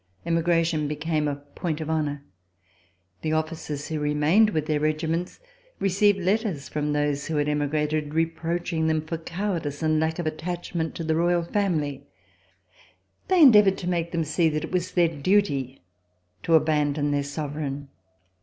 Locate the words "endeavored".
13.43-13.77